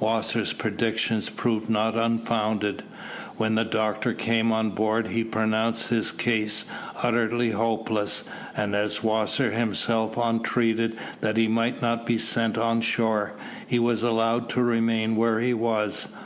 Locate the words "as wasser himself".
8.74-10.16